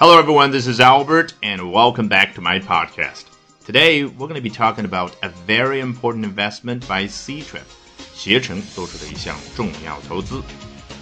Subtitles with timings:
[0.00, 0.51] Hello, everyone.
[0.51, 3.25] This is Albert, and welcome back to my podcast.
[3.65, 7.65] Today, we're going to be talking about a very important investment by Ctrip，
[8.13, 10.41] 携程做出的一项重要投资。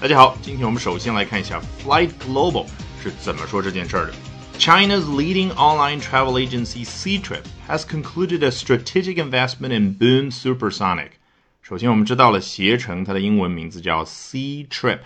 [0.01, 2.65] 大家好，今天我们首先来看一下 Flight Global
[3.01, 4.13] 是怎么说这件事儿的。
[4.59, 11.11] China's leading online travel agency Ctrip has concluded a strategic investment in Boom Supersonic。
[11.61, 14.99] 首先，我们知道了携程它的英文名字叫 Ctrip。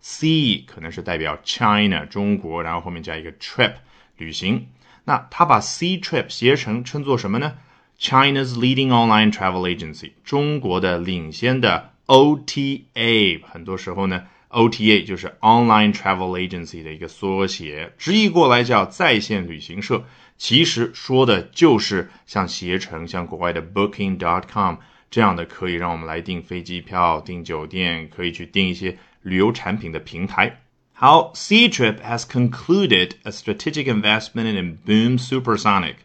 [0.00, 3.74] C 可能是代表 China 中国，然后后面加一个 trip
[4.16, 4.68] 旅行。
[5.04, 7.54] 那他把 C trip 携程称作什么呢
[7.98, 13.42] ？China's leading online travel agency，中国的领先的 OTA。
[13.44, 20.04] 很多时候呢，OTA 就是 online travel agency 的一个缩写，直译过来叫在线旅行社。
[20.38, 24.76] 其实说的就是像携程、像国外的 Booking.com
[25.10, 28.96] 这样的，可以让我们来订飞机票、订酒店，可以去订一些。
[29.22, 30.60] 旅游产品的平台。
[30.92, 35.96] 好，Ctrip has concluded a strategic investment in Boom Supersonic。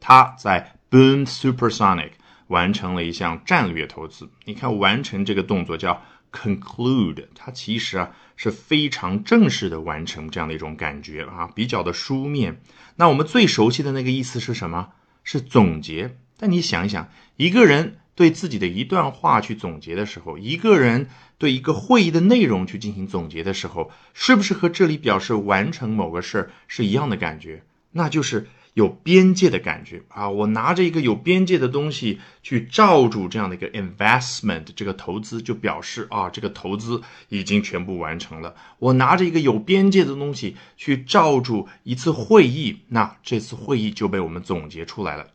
[0.00, 2.10] 它在 Boom Supersonic
[2.48, 4.28] 完成了一项战略投资。
[4.44, 12.60] 你看，完成这个动作叫 conclude，它其实啊是非常正式的完成这样的一种感觉啊，比较的书面。
[12.96, 14.90] 那我们最熟悉的那个意思是什么？
[15.22, 16.16] 是总结。
[16.36, 17.98] 但你想一想，一个人。
[18.14, 21.08] 对自己的一段话去总结的时候，一个人
[21.38, 27.62] 对一个会议的内容去进行总结的时候，是不是和这里表示完成某个事儿是一样的感觉？
[27.92, 30.30] 那就是有边界的感觉啊！
[30.30, 38.54] 我拿着一个有边界的东西去罩住这样的一个 investment，这个投资就表示啊，这个投资已经全部完成了。
[38.78, 45.26] 我拿着一个有边界的东西去罩住一次会议，那这次会议就被我们总结出来了。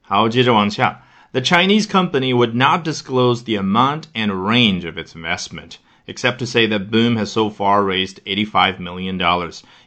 [0.00, 1.02] 好，接着往下。
[1.31, 6.67] The Chinese company would not disclose the amount and range of its investment, except to say
[6.67, 9.19] that Boom has so far raised $85 million,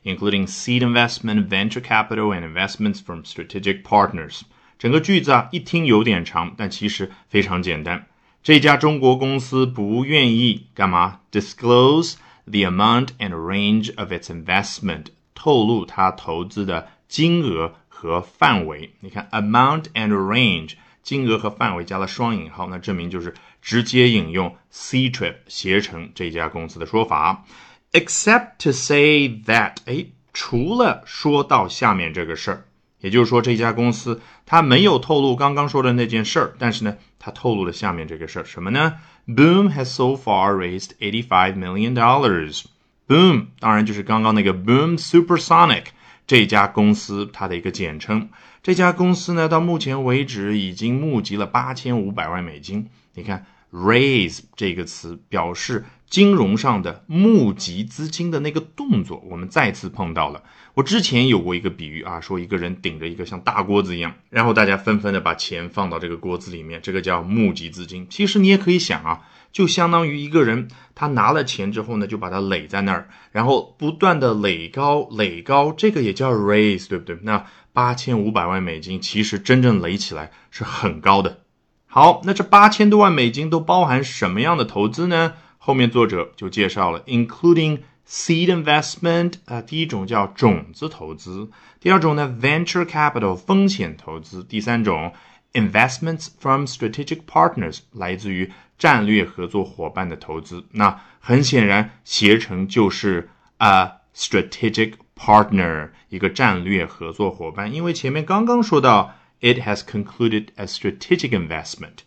[0.02, 4.42] including seed investment, venture capital, and investments from strategic partners.
[4.78, 8.06] 整个句子啊，一听有点长，但其实非常简单。
[8.42, 11.20] 这家中国公司不愿意干嘛？
[11.30, 12.14] disclose
[12.45, 18.95] the amount and range of its investment，透露它投资的金额和范围。
[18.98, 20.73] 你看，amount and range。
[21.04, 27.45] 金额和范围加了双引号，那证明就是直接引用 Ctrip 携程这家公司的说法。
[27.92, 32.66] Except to say that，哎，除了说到下面这个事儿，
[33.00, 38.94] 也就是说这家公司它没有透露刚刚说的那件事儿，但是呢，它透露了下面这个事儿，什么呢
[39.28, 42.64] ？Boom has so far raised eighty-five million dollars.
[43.08, 45.86] Boom，当然就是刚刚那个 Boom Supersonic
[46.26, 48.30] 这家公司它的一个简称。
[48.64, 52.88] 这家公司呢，到目前为止已经募集了八千五百万美金。
[53.16, 60.44] 你看，raise 这个词表示金融上的募集资金的那个动作，我们再次碰到了。
[60.76, 68.05] 我之前有过一个比喻啊，说一个人顶着一个像大锅子一样，然后大家纷纷的把钱放到这个锅子里面，这个叫募集资金。
[68.11, 69.21] 其实你也可以想啊，
[69.52, 77.17] 就相当于一个人他拿了钱之后呢，就把它垒在那儿，然后不断的垒高垒高，这个也叫 raise，对不对？
[77.23, 81.42] 那八千五百万美金，其实真正垒起来是很高的。
[81.86, 85.34] 好，那这八千多万美金都包含什么样的投资呢？
[85.58, 95.14] 后面作者就介绍了，including seed investment 啊，第一种叫种子投资，第二种呢 venture capital 风险投资，第三种
[95.54, 100.64] investments from strategic partners 来自于战略合作伙伴的投资。
[100.73, 112.01] 那很显然，携程就是啊 strategic。partner 一个战略合作伙伴，因为前面刚刚说到，it has concluded a strategic investment。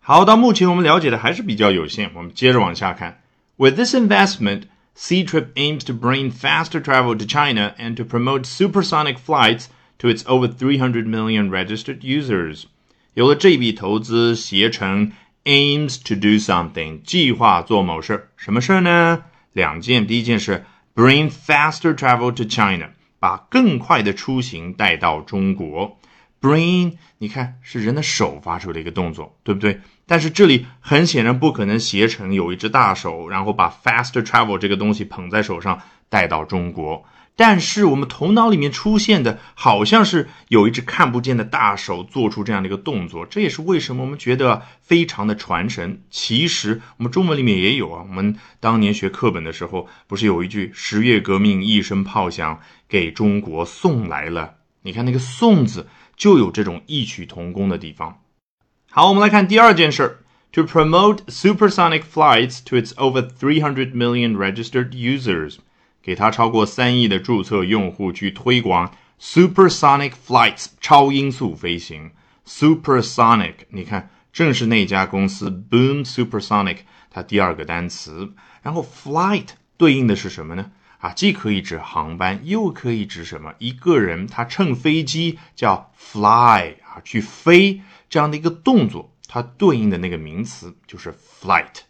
[0.00, 3.22] 好，到目前我们了解的还是比较有限，我们接着往下看。
[3.58, 4.62] With this investment,
[4.96, 9.66] Ctrip aims to bring faster travel to China and to promote supersonic flights
[9.98, 12.64] to its over 300 million registered users。
[13.14, 15.12] 有了这笔投资，携程
[15.43, 19.23] aims to do something，计划做某事，什么事呢？
[19.53, 20.65] 两件，第一件事
[20.95, 25.97] Bring faster travel to China，把更快的出行带到中国。
[26.39, 29.81] Bring，你看是人的手发出的一个动作，对不对？
[30.07, 37.05] 但是这里很显然不可能携程有一只大手，然后把 faster travel 这个东西捧在手上带到中国。
[37.43, 46.03] 但是我们头脑里面出现的好像是有一只看不见的大手做出这样的一个动作，这也是为什么我们觉得非常的传神。
[46.11, 54.57] 其实我们中文里面也有啊，我们当年学课本的时候，不是有一句“十月革命一声炮响，给中国送来了”？
[54.85, 58.19] 你看那个“送”字就有这种异曲同工的地方。
[58.91, 60.19] 好，我们来看第二件事儿
[60.51, 65.55] ：to promote supersonic flights to its over 300 million registered users。
[66.01, 72.11] 给他超过三亿的注册用户去推广 supersonic flights 超音速飞行。
[72.45, 78.33] supersonic，你看，正是那家公司 Boom Supersonic 它第二个单词。
[78.61, 80.71] 然后 flight 对应的是什么呢？
[80.99, 83.53] 啊，既可以指航班，又可以指什么？
[83.57, 91.81] 一个人他乘飞机叫 fly 啊，去飞这样的一个动作，它对应的那个名词就是 flight。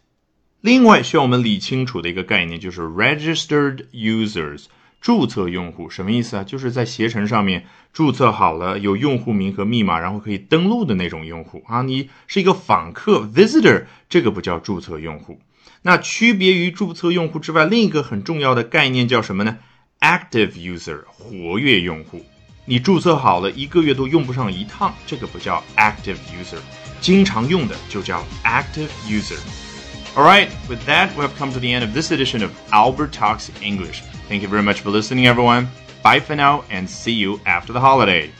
[0.62, 4.66] 另外需要我们理清楚的一个概念就是 registered users，
[5.00, 6.44] 注册用户什么意思啊？
[6.44, 11.82] 就是在携程上面注册好了，有用户名和密码，然后可以登录的那种用户啊。
[11.82, 15.40] 你是一个访客 visitor，这个不叫注册用户。
[15.82, 19.58] 那区别于注册用户之外，另一个很重要的概念叫什么呢
[19.98, 22.24] ？active user，活跃用户。
[22.66, 26.60] 你注册好了一个月都用不上一趟，这个不叫 active user，
[27.00, 29.71] 经常用的就叫 active user。
[30.14, 33.50] All right, with that, we have come to the end of this edition of Albert Talks
[33.62, 34.02] English.
[34.28, 35.68] Thank you very much for listening, everyone.
[36.02, 38.30] Bye for now, and see you after the holiday.